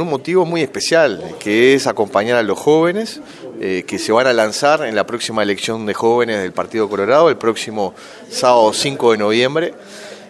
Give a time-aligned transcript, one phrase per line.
[0.00, 3.20] un motivo muy especial, que es acompañar a los jóvenes
[3.58, 7.30] eh, que se van a lanzar en la próxima elección de jóvenes del Partido Colorado,
[7.30, 7.94] el próximo
[8.28, 9.74] sábado 5 de noviembre.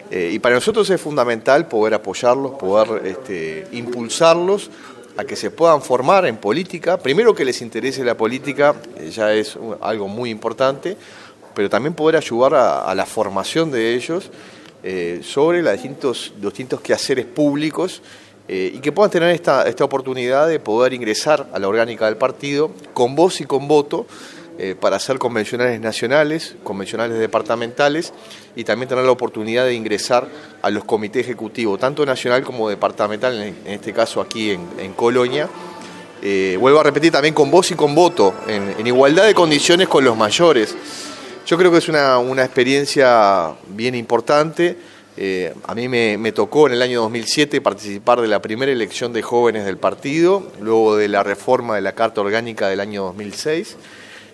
[0.09, 4.69] Eh, y para nosotros es fundamental poder apoyarlos, poder este, impulsarlos
[5.17, 6.97] a que se puedan formar en política.
[6.97, 10.95] Primero que les interese la política, eh, ya es algo muy importante,
[11.53, 14.29] pero también poder ayudar a, la formación de ellos
[15.23, 18.01] sobre los distintos, los distintos quehaceres públicos
[18.47, 22.17] eh, y que puedan tener esta, esta oportunidad de poder ingresar a la orgánica del
[22.17, 24.05] partido con voz y con voto
[24.59, 28.11] eh, para hacer convencionales nacionales, convencionales departamentales
[28.55, 30.27] y también tener la oportunidad de ingresar
[30.63, 35.47] a los comités ejecutivos, tanto nacional como departamental, en, este caso aquí en, Colonia.
[36.23, 40.03] Eh, vuelvo a repetir también con voz y con voto, en, igualdad de condiciones con
[40.03, 40.75] los mayores.
[41.45, 44.75] Yo creo que es una, una experiencia bien importante.
[45.19, 49.23] Eh, a mí me, tocó en el año 2007 participar de la primera elección de
[49.23, 53.77] jóvenes del partido, luego de la reforma de la Carta Orgánica del año 2006,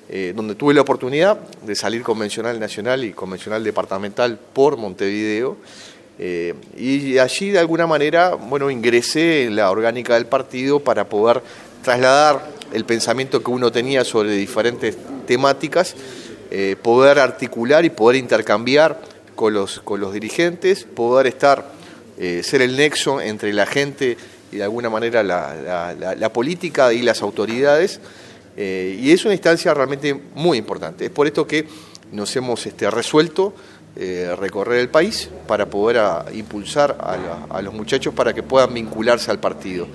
[0.09, 5.55] eh, donde tuve la oportunidad de salir convencional nacional y convencional departamental por Montevideo.
[6.19, 11.41] Eh, y allí de alguna manera, bueno, ingresé en la orgánica del partido para poder
[11.81, 15.95] trasladar el pensamiento que uno tenía sobre diferentes temáticas,
[16.83, 18.99] poder articular y poder intercambiar
[19.35, 21.71] con los, con los dirigentes, poder estar,
[22.17, 24.17] eh, ser el nexo entre la gente
[24.51, 27.99] y de alguna manera la, política y las autoridades.
[28.55, 31.05] Eh, y es una instancia realmente muy importante.
[31.05, 31.67] Es por esto que
[32.11, 33.53] nos hemos este, resuelto
[33.95, 36.01] eh, recorrer el país para poder
[36.33, 39.87] impulsar a los muchachos para que puedan vincularse al partido.